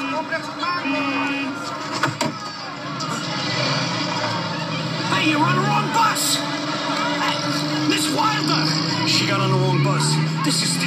[0.00, 0.08] Hey,
[5.28, 6.40] you're on the wrong bus!
[7.20, 7.36] Hey,
[7.90, 8.64] Miss Wilder!
[9.06, 10.16] She got on the wrong bus.
[10.42, 10.79] This is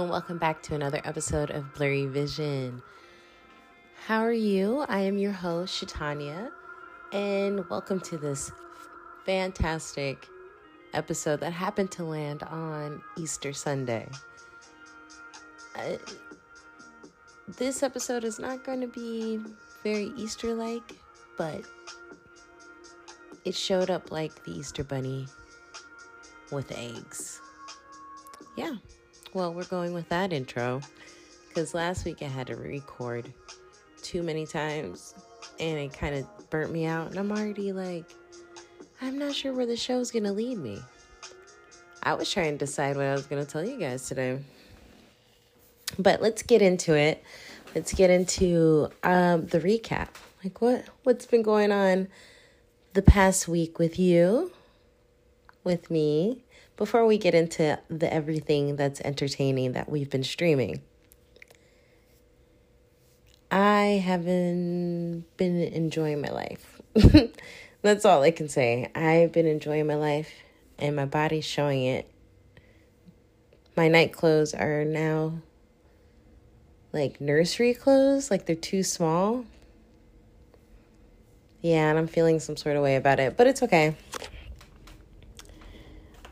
[0.00, 2.80] And welcome back to another episode of Blurry Vision.
[4.06, 4.86] How are you?
[4.88, 6.50] I am your host, Shatanya,
[7.12, 8.50] and welcome to this
[9.26, 10.26] fantastic
[10.94, 14.08] episode that happened to land on Easter Sunday.
[15.76, 15.98] Uh,
[17.58, 19.38] this episode is not going to be
[19.82, 20.96] very Easter like,
[21.36, 21.62] but
[23.44, 25.26] it showed up like the Easter Bunny
[26.50, 27.42] with eggs.
[28.56, 28.76] Yeah,
[29.34, 30.80] well, we're going with that intro
[31.48, 33.32] because last week I had to record
[34.02, 35.14] too many times
[35.58, 38.04] and it kind of burnt me out, and I'm already like,
[39.00, 40.80] I'm not sure where the show's going to lead me.
[42.02, 44.40] I was trying to decide what I was going to tell you guys today.
[45.98, 47.22] But let's get into it.
[47.74, 50.08] Let's get into um, the recap.
[50.42, 52.08] Like what what's been going on
[52.94, 54.50] the past week with you,
[55.62, 56.42] with me,
[56.80, 60.80] before we get into the everything that's entertaining that we've been streaming.
[63.50, 66.80] I haven't been enjoying my life.
[67.82, 68.90] that's all I can say.
[68.94, 70.30] I've been enjoying my life
[70.78, 72.10] and my body's showing it.
[73.76, 75.34] My night clothes are now
[76.94, 79.44] like nursery clothes, like they're too small.
[81.60, 83.96] Yeah, and I'm feeling some sort of way about it, but it's okay.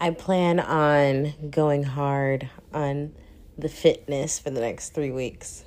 [0.00, 3.14] I plan on going hard on
[3.56, 5.64] the fitness for the next three weeks.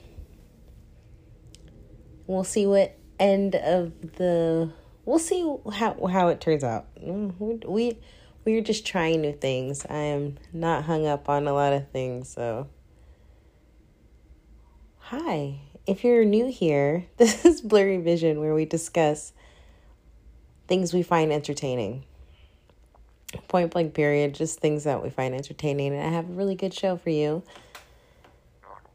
[2.27, 4.71] We'll see what end of the
[5.05, 5.41] we'll see
[5.73, 6.87] how how it turns out.
[6.95, 7.97] We
[8.45, 9.85] we're just trying new things.
[9.89, 12.69] I am not hung up on a lot of things, so
[15.05, 19.33] Hi, if you're new here, this is Blurry Vision where we discuss
[20.69, 22.05] things we find entertaining.
[23.47, 25.93] Point blank, period, just things that we find entertaining.
[25.93, 27.43] And I have a really good show for you.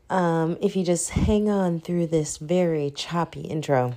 [0.09, 3.95] Um, if you just hang on through this very choppy intro.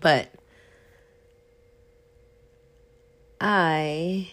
[0.00, 0.28] But
[3.40, 4.30] I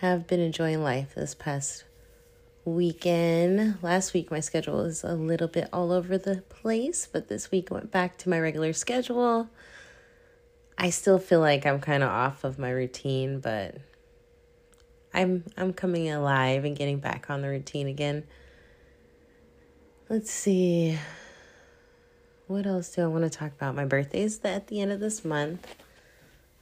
[0.00, 1.84] have been enjoying life this past
[2.64, 3.78] weekend.
[3.82, 7.70] Last week, my schedule was a little bit all over the place, but this week
[7.70, 9.48] I went back to my regular schedule.
[10.76, 13.76] I still feel like I'm kind of off of my routine, but
[15.12, 18.24] I'm I'm coming alive and getting back on the routine again.
[20.08, 20.98] Let's see.
[22.46, 23.74] What else do I want to talk about?
[23.74, 25.74] My birthday's at the end of this month.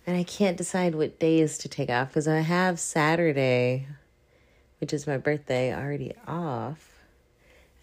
[0.06, 3.86] And I can't decide what days to take off because I have Saturday
[4.82, 7.04] which is my birthday, already off.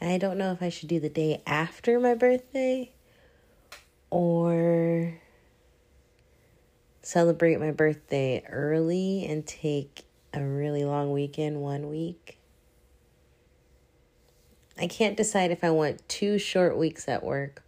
[0.02, 2.92] And I don't know if I should do the day after my birthday
[4.10, 4.99] or
[7.10, 12.38] celebrate my birthday early and take a really long weekend one week.
[14.78, 17.64] I can't decide if I want two short weeks at work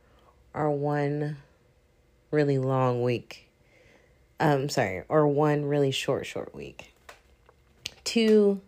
[0.54, 1.38] or one
[2.30, 3.50] really long week.
[4.40, 6.94] Um sorry, or one really short short week.
[8.04, 8.62] Two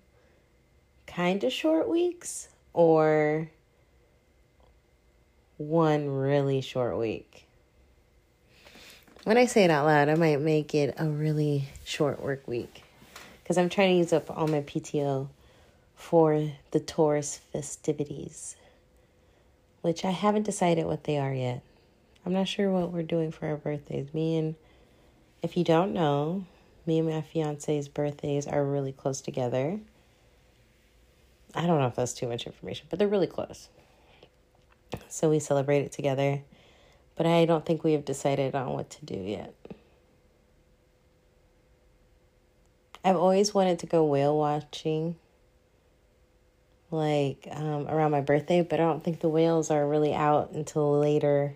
[1.06, 3.52] kind of short weeks or
[5.58, 7.43] one really short week.
[9.24, 12.84] When I say it out loud, I might make it a really short work week
[13.42, 15.30] because I'm trying to use up all my PTO
[15.96, 18.58] for the Taurus festivities,
[19.82, 21.64] which I haven't decided what they are yet.
[22.26, 24.14] I'm not sure what we're doing for our birthdays.
[24.14, 24.56] Me and,
[25.42, 26.44] if you don't know,
[26.86, 29.80] me and my fiance's birthdays are really close together.
[31.56, 33.70] I don't know if that's too much information, but they're really close.
[35.08, 36.42] So we celebrate it together.
[37.16, 39.54] But I don't think we have decided on what to do yet.
[43.06, 45.18] I've always wanted to go whale watching
[46.90, 51.00] like um, around my birthday, but I don't think the whales are really out until
[51.00, 51.56] later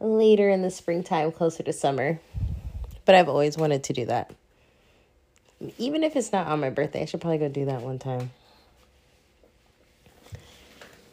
[0.00, 2.20] later in the springtime, closer to summer.
[3.04, 4.32] But I've always wanted to do that.
[5.78, 8.30] Even if it's not on my birthday, I should probably go do that one time.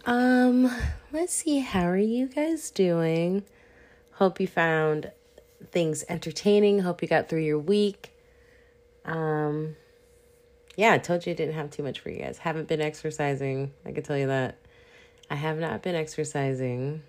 [0.09, 0.75] Um,
[1.11, 1.59] let's see.
[1.59, 3.43] How are you guys doing?
[4.13, 5.11] Hope you found
[5.69, 6.79] things entertaining.
[6.79, 8.09] Hope you got through your week.
[9.05, 9.75] Um,
[10.75, 12.39] yeah, I told you I didn't have too much for you guys.
[12.39, 13.71] Haven't been exercising.
[13.85, 14.57] I can tell you that.
[15.29, 17.03] I have not been exercising.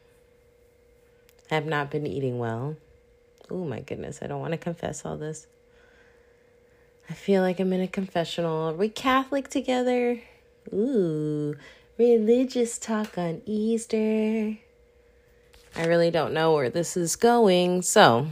[1.48, 2.76] Have not been eating well.
[3.48, 5.46] Oh my goodness, I don't want to confess all this.
[7.08, 8.68] I feel like I'm in a confessional.
[8.68, 10.20] Are we Catholic together?
[10.70, 11.56] Ooh,
[12.00, 14.56] religious talk on Easter.
[15.76, 17.82] I really don't know where this is going.
[17.82, 18.28] So,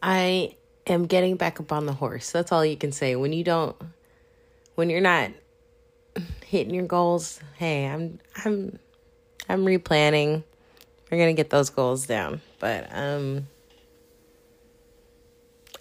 [0.00, 0.54] I
[0.86, 2.30] am getting back up on the horse.
[2.30, 3.16] That's all you can say.
[3.16, 3.74] When you don't,
[4.76, 5.32] when you're not
[6.46, 8.78] hitting your goals, hey, I'm, I'm,
[9.48, 10.44] I'm replanning.
[11.10, 13.48] We're gonna get those goals down, but um,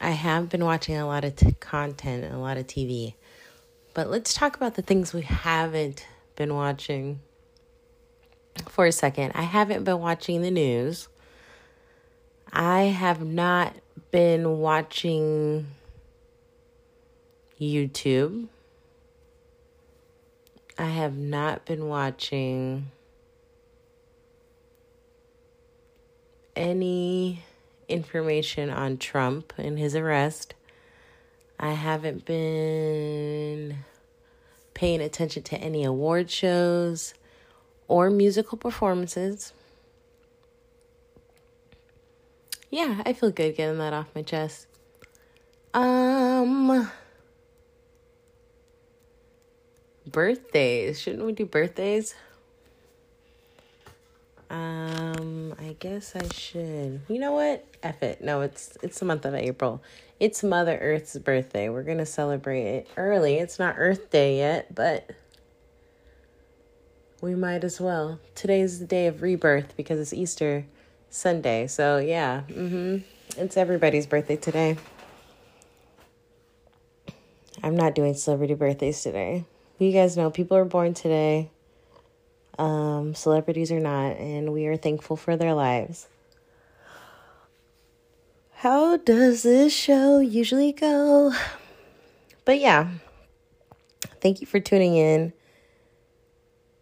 [0.01, 3.13] I have been watching a lot of t- content a lot of TV.
[3.93, 6.05] But let's talk about the things we haven't
[6.35, 7.19] been watching
[8.67, 9.33] for a second.
[9.35, 11.07] I haven't been watching the news.
[12.51, 13.75] I have not
[14.11, 15.67] been watching
[17.59, 18.47] YouTube.
[20.77, 22.91] I have not been watching
[26.55, 27.43] any
[27.87, 30.55] information on Trump and his arrest.
[31.63, 33.85] I haven't been
[34.73, 37.13] paying attention to any award shows
[37.87, 39.53] or musical performances.
[42.69, 44.67] Yeah, I feel good getting that off my chest.
[45.73, 46.91] Um
[50.05, 50.99] birthdays.
[50.99, 52.13] Shouldn't we do birthdays?
[54.53, 57.01] Um, I guess I should.
[57.07, 57.65] You know what?
[57.81, 58.21] F it.
[58.21, 59.81] No, it's it's the month of April.
[60.19, 61.69] It's Mother Earth's birthday.
[61.69, 63.39] We're gonna celebrate it early.
[63.39, 65.09] It's not Earth Day yet, but
[67.19, 68.19] we might as well.
[68.35, 70.67] Today's the day of rebirth because it's Easter
[71.09, 71.65] Sunday.
[71.65, 72.97] So yeah, mm-hmm.
[73.41, 74.77] It's everybody's birthday today.
[77.63, 79.45] I'm not doing celebrity birthdays today.
[79.79, 81.49] You guys know people are born today
[82.57, 86.07] um, celebrities or not, and we are thankful for their lives.
[88.51, 91.33] How does this show usually go?
[92.45, 92.89] But yeah,
[94.21, 95.33] thank you for tuning in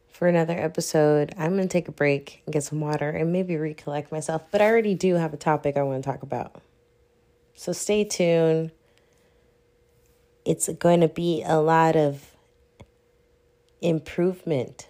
[0.10, 1.34] for another episode.
[1.38, 4.62] I'm going to take a break and get some water and maybe recollect myself, but
[4.62, 6.62] I already do have a topic I want to talk about.
[7.56, 8.72] So stay tuned.
[10.46, 12.36] It's going to be a lot of
[13.82, 14.88] improvement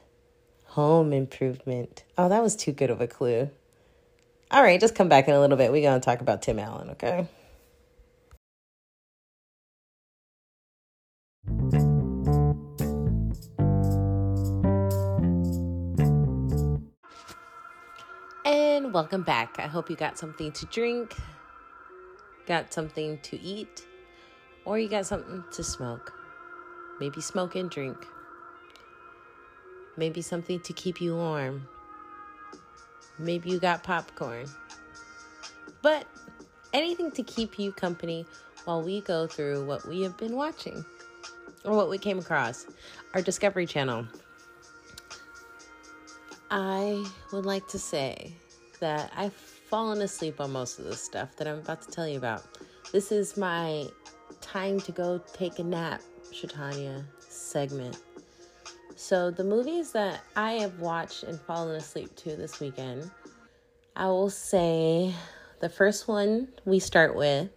[0.76, 2.06] Home improvement.
[2.18, 3.50] Oh, that was too good of a clue.
[4.52, 5.70] All right, just come back in a little bit.
[5.70, 7.28] We're going to talk about Tim Allen, okay?
[18.46, 19.58] And welcome back.
[19.60, 21.18] I hope you got something to drink,
[22.48, 23.86] got something to eat,
[24.64, 26.14] or you got something to smoke.
[27.02, 28.08] Maybe smoke and drink
[29.98, 31.68] maybe something to keep you warm.
[33.20, 34.48] Maybe you got popcorn.
[35.82, 36.06] But
[36.74, 38.26] anything to keep you company
[38.66, 40.86] while we go through what we have been watching
[41.66, 42.66] or what we came across,
[43.14, 44.06] our Discovery Channel.
[46.50, 48.34] I would like to say
[48.80, 52.18] that I've fallen asleep on most of the stuff that I'm about to tell you
[52.18, 52.44] about.
[52.92, 53.88] This is my
[54.42, 56.02] time to go take a nap,
[56.34, 57.98] Shatanya segment.
[59.02, 63.10] So, the movies that I have watched and fallen asleep to this weekend,
[63.96, 65.16] I will say
[65.60, 67.50] the first one we start with,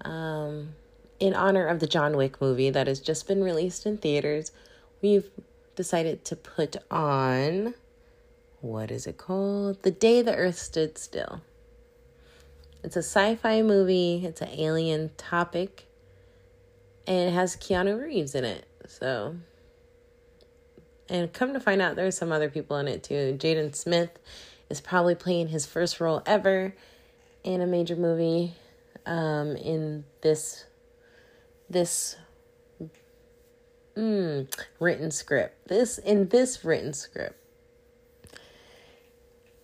[0.00, 0.70] um,
[1.20, 4.52] in honor of the John Wick movie that has just been released in theaters,
[5.02, 5.30] we've
[5.76, 7.74] decided to put on
[8.62, 9.82] what is it called?
[9.82, 11.42] The Day the Earth Stood Still.
[12.82, 15.84] It's a sci fi movie, it's an alien topic,
[17.06, 18.64] and it has Keanu Reeves in it.
[18.88, 19.36] So
[21.08, 23.36] and come to find out, there's some other people in it too.
[23.38, 24.18] Jaden Smith
[24.70, 26.74] is probably playing his first role ever
[27.42, 28.54] in a major movie
[29.06, 30.64] um, in this
[31.68, 32.16] this
[33.96, 35.68] mm, written script.
[35.68, 37.38] This in this written script.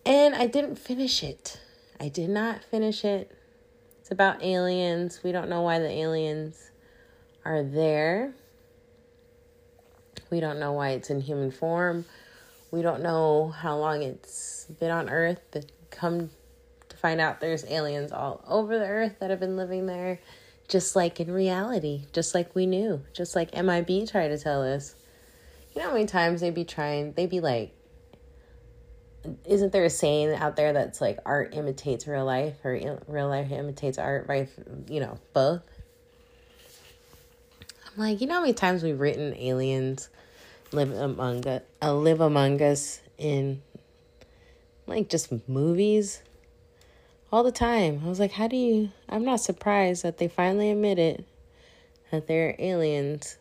[0.04, 1.60] And I didn't finish it.
[1.98, 3.36] I did not finish it.
[4.00, 5.20] It's about aliens.
[5.22, 6.70] We don't know why the aliens
[7.44, 8.34] are there.
[10.30, 12.04] We don't know why it's in human form
[12.70, 16.30] We don't know how long it's been on Earth, but come
[16.88, 20.20] to find out there's aliens all over the Earth that have been living there,
[20.68, 24.94] just like in reality, just like we knew, just like MIB tried to tell us.
[25.74, 27.74] You know how many times they'd be trying, they'd be like,
[29.44, 33.50] isn't there a saying out there that's like art imitates real life or real life
[33.50, 34.48] imitates art, right?
[34.88, 35.62] You know, both.
[37.92, 40.08] I'm like, you know how many times we've written aliens
[40.72, 43.62] live among us, uh, live among us in
[44.86, 46.22] like just movies
[47.32, 48.02] all the time.
[48.04, 48.90] I was like, how do you?
[49.08, 51.24] I'm not surprised that they finally admitted
[52.10, 53.36] that there are aliens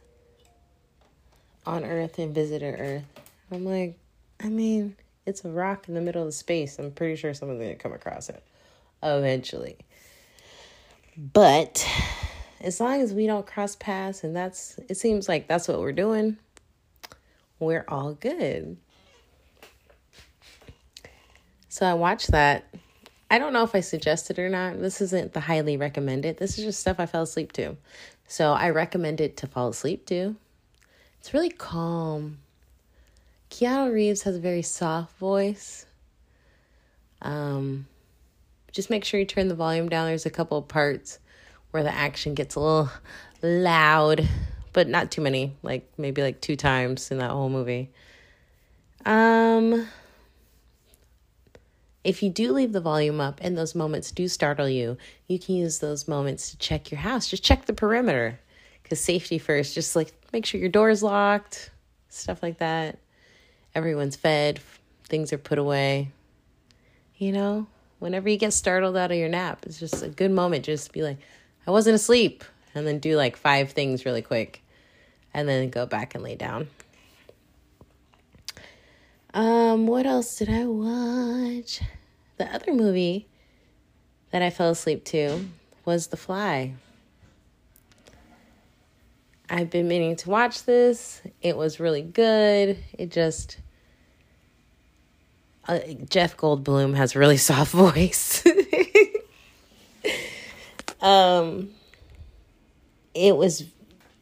[1.66, 3.04] on Earth and visited Earth.
[3.52, 3.98] I'm like,
[4.40, 6.80] I mean, it's a rock in the middle of space.
[6.80, 8.44] I'm pretty sure someone's gonna come across it
[9.04, 9.78] eventually.
[11.18, 11.86] But
[12.62, 15.92] as long as we don't cross paths and that's it seems like that's what we're
[15.92, 16.38] doing,
[17.60, 18.78] we're all good.
[21.70, 22.66] So I watched that.
[23.32, 24.80] I don't know if I suggested or not.
[24.80, 26.38] This isn't the highly recommended.
[26.38, 27.78] This is just stuff I fell asleep to.
[28.28, 30.36] So I recommend it to fall asleep to.
[31.20, 32.40] It's really calm.
[33.52, 35.86] Keanu Reeves has a very soft voice.
[37.22, 37.88] Um,
[38.72, 40.08] just make sure you turn the volume down.
[40.08, 41.20] There's a couple of parts
[41.72, 42.90] where the action gets a little
[43.42, 44.28] loud,
[44.74, 45.56] but not too many.
[45.64, 47.90] Like maybe like two times in that whole movie.
[49.06, 49.88] Um,
[52.04, 54.98] if you do leave the volume up and those moments do startle you,
[55.28, 57.28] you can use those moments to check your house.
[57.28, 58.40] Just check the perimeter
[58.84, 59.74] because safety first.
[59.76, 61.72] Just like make sure your door's locked,
[62.10, 63.00] stuff like that
[63.76, 64.60] everyone's fed,
[65.06, 66.12] things are put away.
[67.18, 67.68] You know,
[68.00, 70.66] whenever you get startled out of your nap, it's just a good moment.
[70.66, 71.18] Just be like,
[71.68, 72.44] I wasn't asleep.
[72.76, 74.62] And then do like five things really quick.
[75.34, 76.68] And then go back and lay down.
[79.34, 81.82] Um, what else did I watch?
[82.38, 83.28] The other movie
[84.32, 85.46] that I fell asleep to
[85.86, 86.74] was The Fly.
[89.50, 91.22] I've been meaning to watch this.
[91.42, 92.78] It was really good.
[92.94, 93.58] It just
[95.68, 98.44] uh, Jeff Goldblum has a really soft voice.
[101.02, 101.72] Um
[103.14, 103.66] it was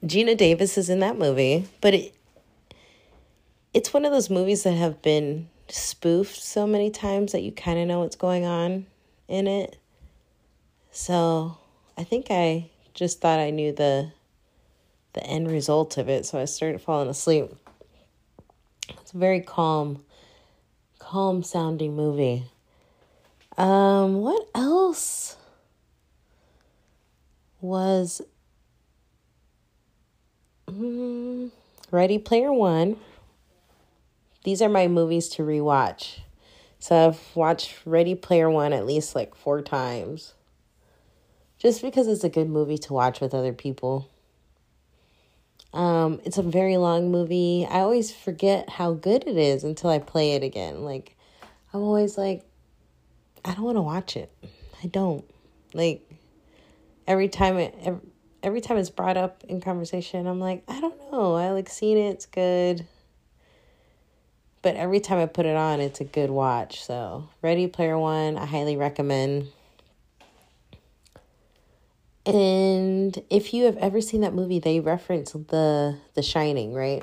[0.05, 2.13] Geena Davis is in that movie, but it
[3.74, 7.77] it's one of those movies that have been spoofed so many times that you kind
[7.79, 8.86] of know what's going on
[9.27, 9.77] in it.
[10.91, 11.57] So,
[11.98, 14.12] I think I just thought I knew the
[15.13, 17.51] the end result of it, so I started falling asleep.
[18.89, 20.03] It's a very calm,
[21.00, 22.46] calm sounding movie.
[23.57, 25.38] Um, what else
[27.62, 28.22] was
[30.68, 31.52] um,
[31.92, 32.98] Ready Player One?
[34.44, 36.20] These are my movies to rewatch.
[36.80, 40.34] So I've watched Ready Player One at least like four times.
[41.58, 44.10] Just because it's a good movie to watch with other people.
[45.74, 47.68] Um, it's a very long movie.
[47.70, 50.84] I always forget how good it is until I play it again.
[50.84, 51.16] Like,
[51.74, 52.44] I'm always like,
[53.44, 54.32] I don't want to watch it.
[54.84, 55.26] I don't.
[55.74, 56.10] Like,
[57.08, 58.02] every time it, every,
[58.44, 61.36] every time it's brought up in conversation, I'm like, I don't know.
[61.36, 62.10] I like seen it.
[62.12, 62.86] It's good.
[64.62, 66.84] But every time I put it on, it's a good watch.
[66.84, 69.48] So, Ready Player One, I highly recommend.
[72.26, 77.02] And if you have ever seen that movie, they reference the The Shining, right?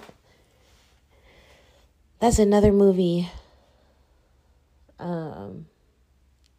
[2.20, 3.30] That's another movie.
[4.98, 5.66] Um,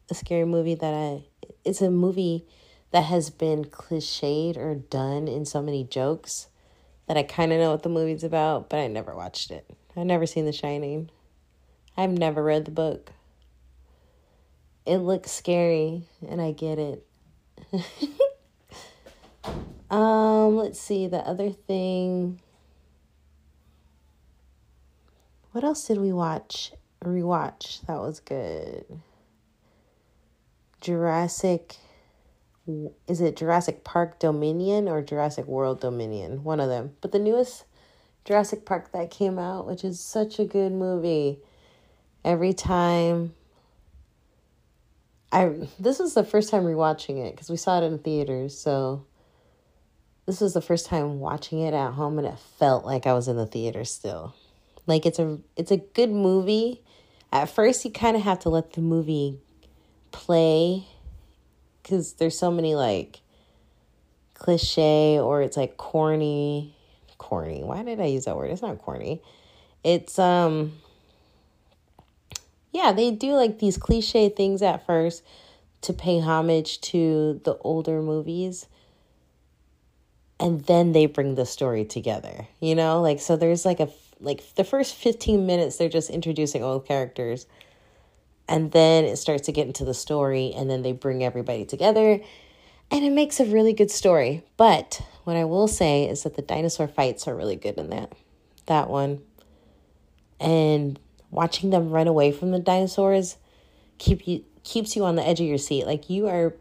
[0.09, 1.25] a scary movie that I.
[1.63, 2.47] It's a movie
[2.91, 6.47] that has been cliched or done in so many jokes
[7.07, 9.69] that I kind of know what the movie's about, but I never watched it.
[9.95, 11.09] I've never seen The Shining.
[11.97, 13.11] I've never read the book.
[14.85, 17.05] It looks scary, and I get it.
[19.89, 22.41] Um, let's see the other thing.
[25.51, 26.73] What else did we watch?
[27.03, 27.85] Rewatch.
[27.85, 28.83] That was good.
[30.81, 31.77] Jurassic
[33.07, 36.43] is it Jurassic Park Dominion or Jurassic World Dominion?
[36.43, 36.95] One of them.
[37.01, 37.65] But the newest
[38.23, 41.39] Jurassic Park that came out, which is such a good movie.
[42.23, 43.33] Every time
[45.31, 49.05] I this is the first time rewatching it because we saw it in theaters, so
[50.25, 53.27] this was the first time watching it at home and it felt like I was
[53.27, 54.33] in the theater still.
[54.87, 56.81] Like it's a it's a good movie.
[57.31, 59.37] At first you kind of have to let the movie
[60.11, 60.87] play
[61.87, 63.21] cuz there's so many like
[64.33, 66.75] cliche or it's like corny
[67.17, 67.63] corny.
[67.63, 68.51] Why did I use that word?
[68.51, 69.21] It's not corny.
[69.83, 70.73] It's um
[72.75, 75.23] yeah, they do like these cliche things at first
[75.81, 78.65] to pay homage to the older movies.
[80.39, 83.01] And then they bring the story together, you know?
[83.01, 83.87] Like, so there's like a,
[84.19, 87.45] like the first 15 minutes, they're just introducing old characters.
[88.47, 92.19] And then it starts to get into the story, and then they bring everybody together.
[92.91, 94.43] And it makes a really good story.
[94.57, 98.13] But what I will say is that the dinosaur fights are really good in that.
[98.67, 99.21] That one.
[100.39, 100.99] And
[101.31, 103.37] watching them run away from the dinosaurs
[103.97, 105.85] keep you keeps you on the edge of your seat.
[105.85, 106.55] Like you are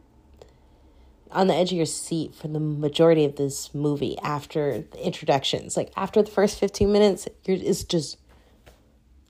[1.31, 5.77] on the edge of your seat for the majority of this movie after the introductions.
[5.77, 8.19] Like after the first 15 minutes, you're it's just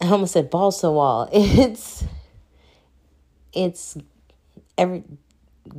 [0.00, 1.28] I almost said balls to wall.
[1.32, 2.04] It's
[3.54, 3.96] it's
[4.76, 5.04] every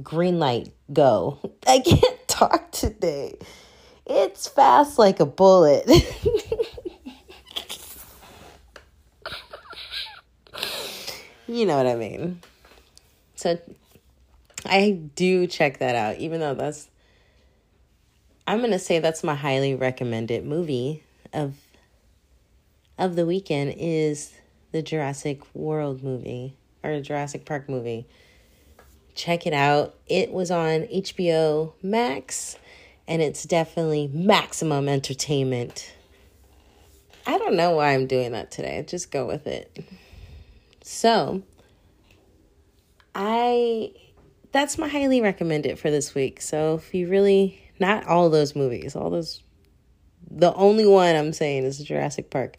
[0.02, 1.40] green light go.
[1.68, 3.38] I can't talk today.
[4.06, 5.86] It's fast like a bullet.
[11.48, 12.42] you know what I mean.
[13.36, 13.60] So
[14.66, 16.88] I do check that out, even though that's
[18.48, 21.04] I'm gonna say that's my highly recommended movie
[21.34, 21.56] of
[22.98, 24.34] of the weekend is
[24.72, 26.56] the Jurassic World movie
[26.86, 28.08] or Jurassic Park movie.
[29.16, 29.96] Check it out.
[30.08, 32.58] It was on HBO Max
[33.08, 35.94] and it's definitely maximum entertainment.
[37.28, 38.84] I don't know why I'm doing that today.
[38.88, 39.84] Just go with it.
[40.84, 41.44] So,
[43.14, 43.92] I
[44.52, 46.42] that's my highly recommended for this week.
[46.42, 49.42] So, if you really not all those movies, all those
[50.30, 52.58] the only one I'm saying is Jurassic Park.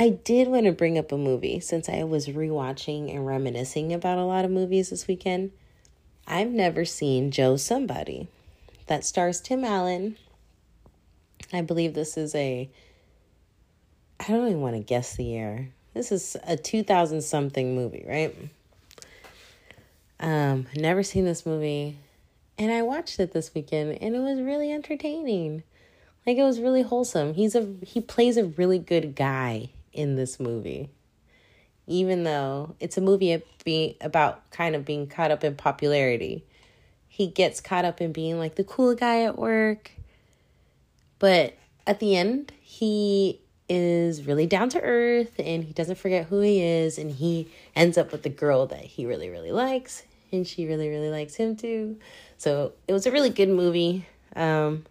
[0.00, 4.16] I did want to bring up a movie since I was rewatching and reminiscing about
[4.16, 5.50] a lot of movies this weekend.
[6.24, 8.28] I've never seen Joe Somebody.
[8.86, 10.16] That stars Tim Allen.
[11.52, 12.70] I believe this is a
[14.20, 15.70] I don't even want to guess the year.
[15.94, 18.36] This is a 2000 something movie, right?
[20.20, 21.98] Um, never seen this movie.
[22.56, 25.64] And I watched it this weekend and it was really entertaining.
[26.24, 27.34] Like it was really wholesome.
[27.34, 30.90] He's a he plays a really good guy in this movie.
[31.86, 36.42] Even though it's a movie be about kind of being caught up in popularity.
[37.06, 39.90] He gets caught up in being like the cool guy at work.
[41.18, 46.40] But at the end, he is really down to earth and he doesn't forget who
[46.40, 47.46] he is and he
[47.76, 51.34] ends up with the girl that he really really likes and she really really likes
[51.34, 51.98] him too
[52.38, 54.86] so it was a really good movie um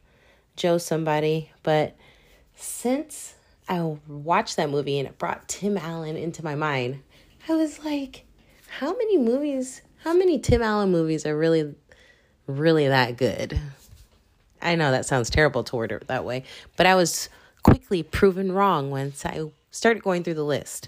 [0.56, 1.96] joe somebody but
[2.56, 3.34] since
[3.70, 7.02] i watched that movie and it brought tim allen into my mind
[7.48, 8.26] i was like
[8.68, 11.74] how many movies how many tim allen movies are really
[12.48, 13.60] really that good
[14.62, 16.44] i know that sounds terrible to word it that way
[16.76, 17.30] but i was
[17.68, 20.88] quickly proven wrong once I started going through the list.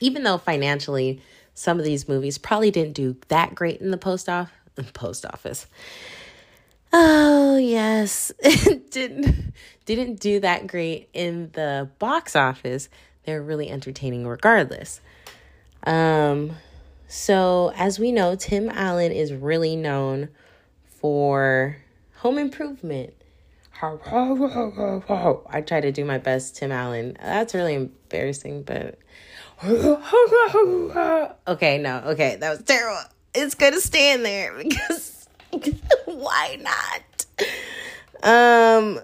[0.00, 1.22] Even though financially,
[1.54, 4.50] some of these movies probably didn't do that great in the post off
[4.92, 5.68] post office.
[6.96, 8.30] Oh yes,
[8.90, 9.52] didn't
[9.84, 12.88] didn't do that great in the box office.
[13.26, 15.00] They're really entertaining regardless.
[15.84, 16.52] Um,
[17.08, 20.28] so as we know, Tim Allen is really known
[21.00, 21.78] for
[22.18, 23.12] Home Improvement
[25.50, 27.16] I try to do my best, Tim Allen.
[27.20, 28.98] That's really embarrassing, but.
[31.48, 33.00] Okay, no, okay, that was terrible.
[33.34, 35.13] It's gonna stand there because
[36.04, 37.26] why not?
[38.22, 39.00] Um.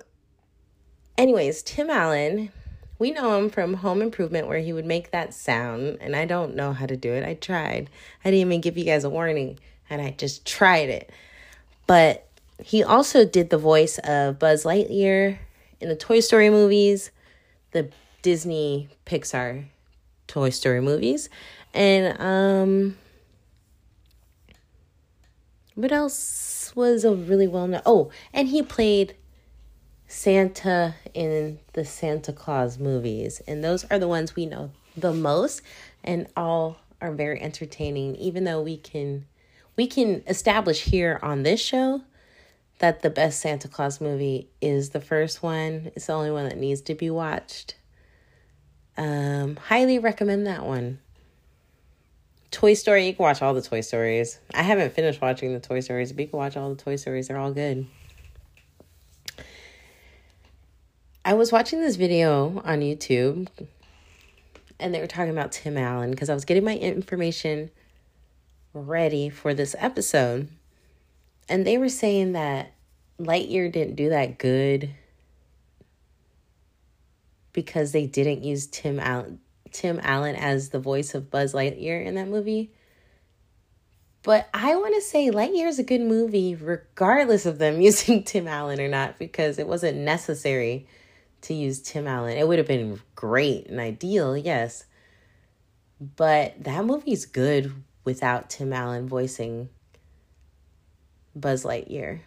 [1.18, 2.50] Anyways, Tim Allen,
[2.98, 6.54] we know him from Home Improvement where he would make that sound, and I don't
[6.54, 7.24] know how to do it.
[7.24, 7.90] I tried.
[8.24, 9.58] I didn't even give you guys a warning,
[9.90, 11.10] and I just tried it.
[11.86, 12.26] But
[12.62, 15.38] he also did the voice of Buzz Lightyear
[15.80, 17.10] in the Toy Story movies,
[17.72, 17.90] the
[18.22, 19.64] Disney Pixar
[20.26, 21.28] Toy Story movies,
[21.74, 22.96] and um
[25.81, 29.16] what else was a really well known oh and he played
[30.07, 35.62] santa in the santa claus movies and those are the ones we know the most
[36.03, 39.25] and all are very entertaining even though we can
[39.77, 42.03] we can establish here on this show
[42.81, 45.93] that the best Santa Claus movie is the first one.
[45.95, 47.77] It's the only one that needs to be watched.
[48.97, 50.99] Um, highly recommend that one.
[52.50, 54.38] Toy Story, you can watch all the Toy Stories.
[54.52, 57.28] I haven't finished watching the Toy Stories, but you can watch all the Toy Stories.
[57.28, 57.86] They're all good.
[61.24, 63.48] I was watching this video on YouTube
[64.80, 67.70] and they were talking about Tim Allen because I was getting my information
[68.72, 70.48] ready for this episode
[71.48, 72.72] and they were saying that
[73.20, 74.90] Lightyear didn't do that good
[77.52, 79.40] because they didn't use Tim Allen
[79.72, 82.72] Tim Allen as the voice of Buzz Lightyear in that movie.
[84.22, 88.46] But I want to say Lightyear is a good movie, regardless of them using Tim
[88.46, 90.87] Allen or not, because it wasn't necessary
[91.42, 92.37] to use Tim Allen.
[92.37, 94.85] It would have been great and ideal, yes.
[96.00, 97.72] But that movie's good
[98.04, 99.68] without Tim Allen voicing
[101.35, 102.20] Buzz Lightyear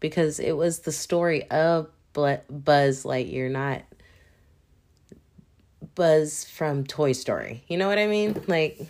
[0.00, 3.82] because it was the story of Buzz Lightyear, not
[5.96, 7.64] Buzz from Toy Story.
[7.66, 8.40] You know what I mean?
[8.46, 8.80] Like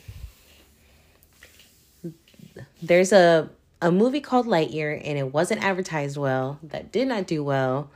[2.82, 3.48] there's a
[3.80, 6.58] a movie called Lightyear and it wasn't advertised well.
[6.62, 7.90] That did not do well.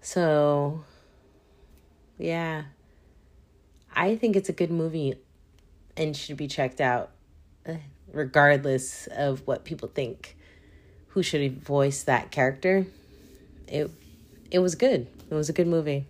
[0.00, 0.84] So
[2.16, 2.64] yeah.
[3.94, 5.16] I think it's a good movie
[5.96, 7.10] and should be checked out
[8.12, 10.36] regardless of what people think
[11.08, 12.86] who should voice that character.
[13.66, 13.90] It
[14.50, 15.08] it was good.
[15.30, 16.06] It was a good movie.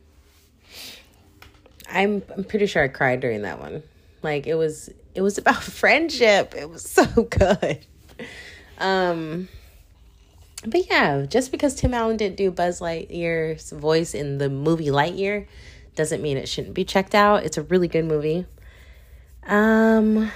[1.90, 3.82] I'm I'm pretty sure I cried during that one.
[4.22, 6.54] Like it was it was about friendship.
[6.56, 7.86] It was so good.
[8.78, 9.48] Um
[10.66, 15.46] but yeah, just because Tim Allen didn't do Buzz Lightyear's voice in the movie Lightyear
[15.94, 17.44] doesn't mean it shouldn't be checked out.
[17.44, 18.46] It's a really good movie.
[19.46, 20.30] Um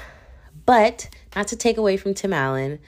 [0.65, 2.79] but not to take away from Tim Allen,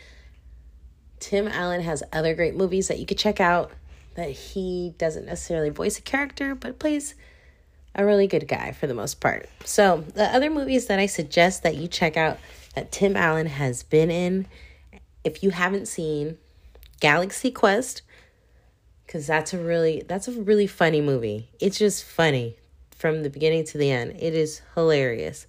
[1.18, 3.72] Tim Allen has other great movies that you could check out
[4.14, 7.14] that he doesn't necessarily voice a character, but plays
[7.94, 9.48] a really good guy for the most part.
[9.64, 12.38] So, the other movies that I suggest that you check out
[12.74, 14.46] that Tim Allen has been in,
[15.22, 16.38] if you haven't seen
[17.00, 18.02] Galaxy Quest,
[19.06, 21.48] because that's a really that's a really funny movie.
[21.60, 22.56] It's just funny
[22.90, 24.16] from the beginning to the end.
[24.18, 25.46] It is hilarious.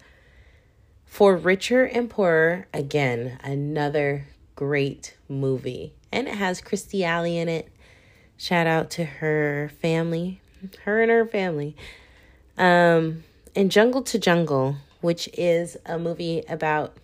[1.05, 5.93] For Richer and Poorer, again, another great movie.
[6.11, 7.69] And it has Kirstie Alley in it.
[8.37, 10.41] Shout out to her family,
[10.83, 11.75] her and her family.
[12.57, 13.23] Um,
[13.55, 16.95] and Jungle to Jungle, which is a movie about.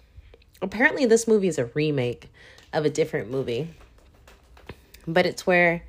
[0.61, 2.29] Apparently, this movie is a remake
[2.73, 3.67] of a different movie,
[5.07, 5.83] but it's where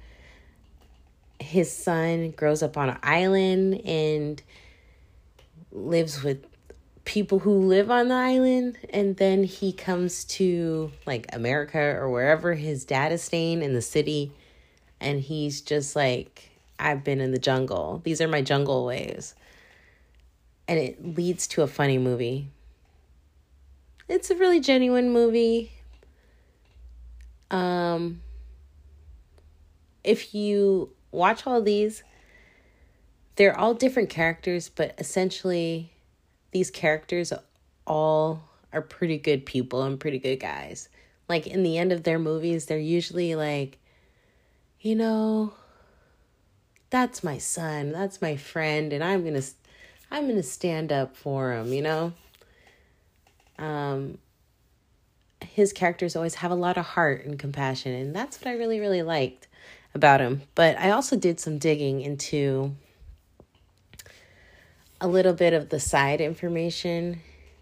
[1.41, 4.43] his son grows up on an island and
[5.71, 6.45] lives with
[7.05, 12.55] people who live on the island and then he comes to like America or wherever
[12.55, 14.31] his dad is staying in the city
[15.01, 18.01] and he's just like I've been in the jungle.
[18.05, 19.35] These are my jungle ways
[20.69, 22.49] and it leads to a funny movie.
[24.09, 25.73] It's a really genuine movie.
[27.51, 28.23] Um,
[30.05, 32.03] if you watch all these,
[33.37, 35.93] they're all different characters, but essentially,
[36.51, 37.33] these characters
[37.87, 40.89] all are pretty good people and pretty good guys.
[41.29, 43.79] Like in the end of their movies, they're usually like,
[44.81, 45.55] you know,
[46.91, 49.43] that's my son, that's my friend, and I'm gonna
[50.13, 52.13] I'm going to stand up for him, you know?
[53.59, 54.19] Um,
[55.41, 58.79] his characters always have a lot of heart and compassion, and that's what I really,
[58.79, 59.49] really liked
[59.95, 60.43] about him.
[60.55, 62.77] But I also did some digging into
[65.01, 67.21] a little bit of the side information,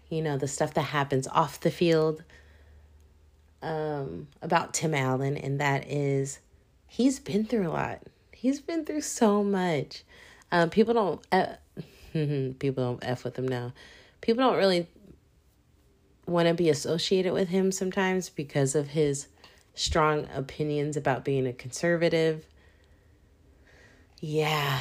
[0.09, 2.21] you know, the stuff that happens off the field
[3.61, 6.39] um, about Tim Allen, and that is
[6.85, 8.01] he's been through a lot.
[8.33, 10.03] He's been through so much.
[10.51, 11.25] Um, people don't.
[11.31, 11.55] Uh,
[12.13, 13.73] people don't F with him now.
[14.21, 14.87] People don't really
[16.25, 19.27] want to be associated with him sometimes because of his
[19.73, 22.45] strong opinions about being a conservative.
[24.19, 24.79] Yeah.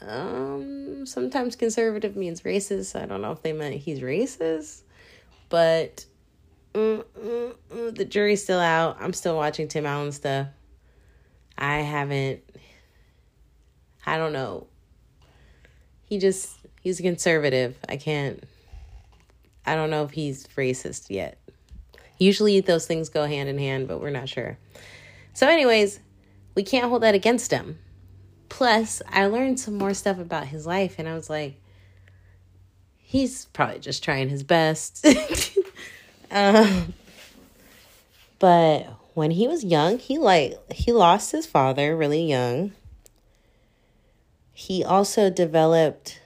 [0.00, 3.00] Um sometimes conservative means racist.
[3.00, 4.82] I don't know if they meant he's racist,
[5.48, 6.04] but
[6.74, 8.98] mm, mm, mm, the jury's still out.
[9.00, 10.48] I'm still watching Tim Allen stuff.
[11.56, 12.42] I haven't
[14.06, 14.66] I don't know
[16.04, 17.76] he just he's a conservative.
[17.88, 18.44] I can't
[19.66, 21.38] I don't know if he's racist yet.
[22.18, 24.58] Usually those things go hand in hand, but we're not sure.
[25.32, 26.00] So anyways,
[26.54, 27.78] we can't hold that against him.
[28.48, 31.60] Plus, I learned some more stuff about his life and I was like
[33.14, 35.06] he's probably just trying his best.
[36.30, 36.92] um,
[38.38, 42.72] but when he was young, he like he lost his father really young
[44.54, 46.20] he also developed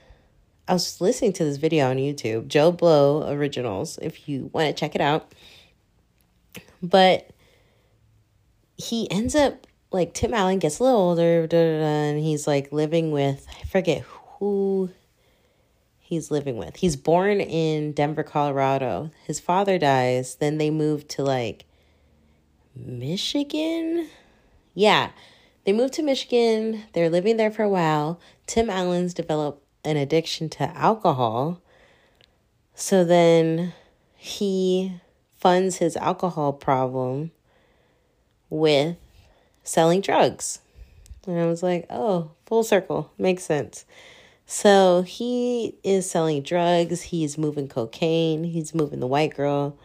[0.69, 4.73] I was listening to this video on YouTube, Joe Blow Originals, if you want to
[4.79, 5.33] check it out.
[6.83, 7.31] But
[8.77, 12.45] he ends up like Tim Allen gets a little older, da, da, da, and he's
[12.45, 14.91] like living with I forget who
[15.97, 16.75] he's living with.
[16.75, 19.09] He's born in Denver, Colorado.
[19.25, 21.65] His father dies, then they move to like
[22.75, 24.07] Michigan.
[24.75, 25.09] Yeah.
[25.65, 26.83] They moved to Michigan.
[26.93, 28.19] They're living there for a while.
[28.47, 31.61] Tim Allen's developed an addiction to alcohol.
[32.73, 33.73] So then
[34.15, 34.99] he
[35.35, 37.31] funds his alcohol problem
[38.49, 38.97] with
[39.63, 40.59] selling drugs.
[41.27, 43.11] And I was like, oh, full circle.
[43.17, 43.85] Makes sense.
[44.45, 49.77] So he is selling drugs, he's moving cocaine, he's moving the white girl.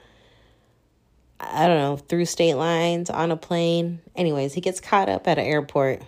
[1.40, 4.00] I don't know, through state lines on a plane.
[4.16, 6.02] Anyways, he gets caught up at an airport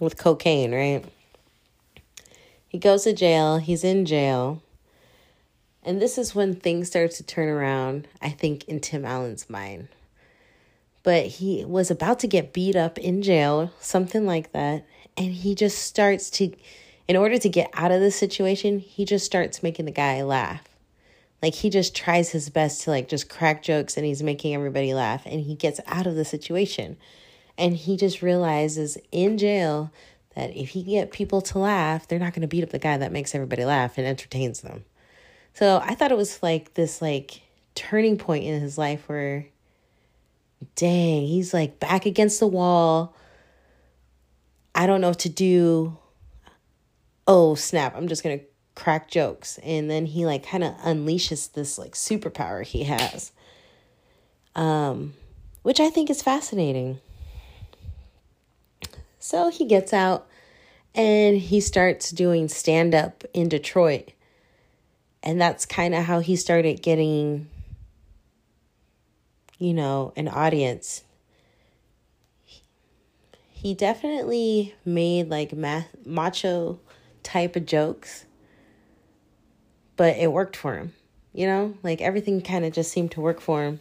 [0.00, 1.04] with cocaine, right?
[2.68, 4.62] He goes to jail, he's in jail.
[5.84, 9.88] And this is when things start to turn around, I think, in Tim Allen's mind.
[11.02, 14.86] But he was about to get beat up in jail, something like that.
[15.16, 16.52] And he just starts to
[17.08, 20.62] in order to get out of the situation, he just starts making the guy laugh.
[21.42, 24.94] Like he just tries his best to like just crack jokes and he's making everybody
[24.94, 26.96] laugh and he gets out of the situation.
[27.58, 29.90] And he just realizes in jail
[30.36, 32.78] that if he can get people to laugh, they're not going to beat up the
[32.78, 34.84] guy that makes everybody laugh and entertains them.
[35.54, 37.42] So I thought it was like this like
[37.74, 39.46] turning point in his life where
[40.76, 43.14] dang, he's like back against the wall.
[44.74, 45.98] I don't know what to do
[47.26, 48.40] oh snap, I'm just gonna
[48.74, 49.58] crack jokes.
[49.62, 53.32] And then he like kind of unleashes this like superpower he has.
[54.54, 55.14] Um,
[55.62, 57.00] which I think is fascinating.
[59.18, 60.26] So he gets out
[60.94, 64.10] and he starts doing stand up in Detroit.
[65.22, 67.48] And that's kind of how he started getting,
[69.58, 71.04] you know, an audience.
[73.50, 75.52] He definitely made like
[76.04, 76.80] macho
[77.22, 78.24] type of jokes,
[79.96, 80.92] but it worked for him.
[81.32, 83.80] You know, like everything kind of just seemed to work for him.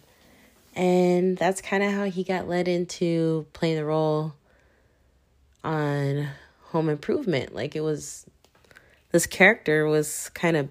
[0.74, 4.34] And that's kind of how he got led into playing the role
[5.64, 6.30] on
[6.70, 7.54] Home Improvement.
[7.54, 8.26] Like it was,
[9.12, 10.70] this character was kind of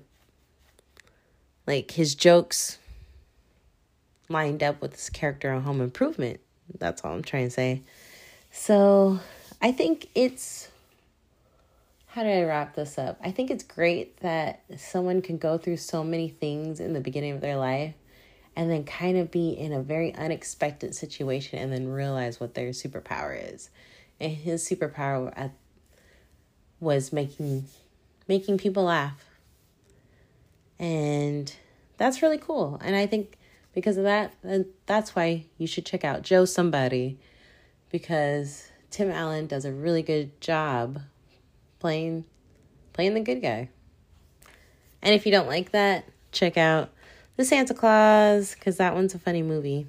[1.66, 2.78] like his jokes
[4.30, 6.40] lined up with this character on Home Improvement.
[6.78, 7.82] That's all I'm trying to say.
[8.50, 9.20] So
[9.60, 10.68] I think it's
[12.12, 13.20] how do I wrap this up?
[13.22, 17.32] I think it's great that someone can go through so many things in the beginning
[17.32, 17.94] of their life
[18.56, 22.70] and then kind of be in a very unexpected situation and then realize what their
[22.70, 23.70] superpower is.
[24.18, 25.52] And his superpower at,
[26.80, 27.66] was making
[28.26, 29.24] making people laugh.
[30.80, 31.54] And
[31.96, 32.80] that's really cool.
[32.82, 33.38] And I think
[33.72, 34.34] because of that,
[34.86, 37.18] that's why you should check out Joe Somebody
[37.88, 41.02] because Tim Allen does a really good job
[41.80, 42.24] playing
[42.92, 43.70] playing the good guy.
[45.02, 46.90] And if you don't like that, check out
[47.36, 49.86] The Santa Claus cuz that one's a funny movie.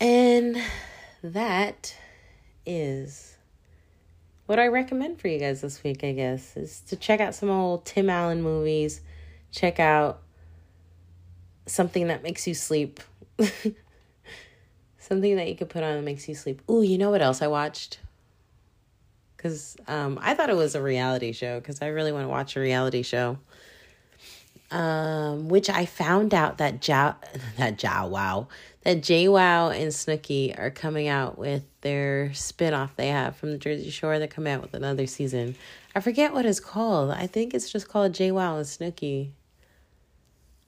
[0.00, 0.60] And
[1.22, 1.96] that
[2.66, 3.36] is
[4.46, 7.48] what I recommend for you guys this week, I guess, is to check out some
[7.48, 9.00] old Tim Allen movies.
[9.50, 10.20] Check out
[11.66, 13.00] something that makes you sleep.
[14.98, 16.60] something that you could put on that makes you sleep.
[16.70, 17.98] Ooh, you know what else I watched?
[19.44, 22.56] Because um, I thought it was a reality show because I really want to watch
[22.56, 23.38] a reality show.
[24.70, 27.14] Um, which I found out that Jow
[27.58, 28.48] that Jow Wow
[28.82, 33.90] that JWoww and Snooki are coming out with their spinoff they have from the Jersey
[33.90, 34.18] Shore.
[34.18, 35.54] They're coming out with another season.
[35.94, 37.10] I forget what it's called.
[37.10, 39.30] I think it's just called JWoww and Snooki.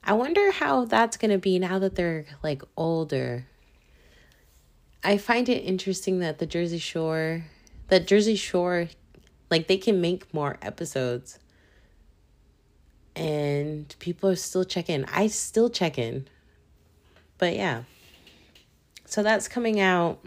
[0.03, 3.47] I wonder how that's gonna be now that they're like older.
[5.03, 7.43] I find it interesting that the Jersey Shore
[7.87, 8.89] that Jersey Shore,
[9.49, 11.39] like they can make more episodes.
[13.15, 15.05] And people are still checking.
[15.05, 16.27] I still check in.
[17.37, 17.83] But yeah.
[19.05, 20.19] So that's coming out.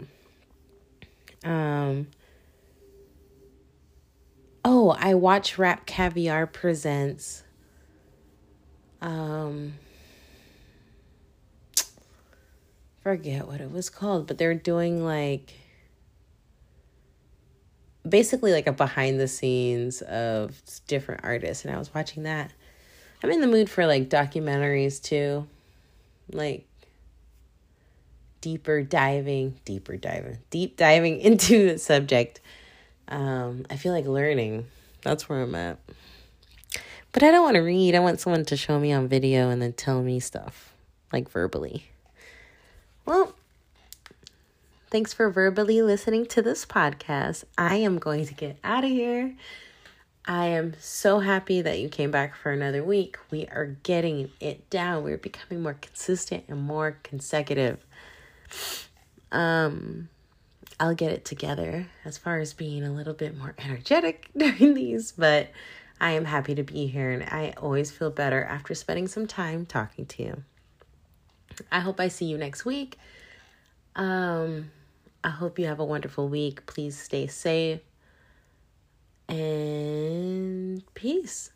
[1.43, 2.07] Um
[4.63, 7.43] Oh, I watch Rap Caviar Presents.
[9.01, 9.73] Um
[13.01, 15.53] forget what it was called, but they're doing like
[18.07, 22.51] basically like a behind the scenes of different artists and I was watching that.
[23.23, 25.47] I'm in the mood for like documentaries too.
[26.31, 26.65] Like
[28.41, 32.41] deeper diving, deeper diving, deep diving into the subject.
[33.07, 34.65] Um, I feel like learning.
[35.03, 35.79] That's where I'm at.
[37.11, 37.95] But I don't want to read.
[37.95, 40.73] I want someone to show me on video and then tell me stuff,
[41.11, 41.85] like verbally.
[43.05, 43.35] Well,
[44.91, 47.45] Thanks for verbally listening to this podcast.
[47.57, 49.33] I am going to get out of here.
[50.25, 53.17] I am so happy that you came back for another week.
[53.31, 55.05] We are getting it down.
[55.05, 57.85] We're becoming more consistent and more consecutive.
[59.31, 60.09] Um
[60.77, 65.13] I'll get it together as far as being a little bit more energetic during these,
[65.13, 65.51] but
[66.01, 69.65] I am happy to be here and I always feel better after spending some time
[69.65, 70.43] talking to you.
[71.71, 72.97] I hope I see you next week.
[73.95, 74.69] Um
[75.23, 76.65] I hope you have a wonderful week.
[76.65, 77.81] Please stay safe
[79.29, 81.51] and peace.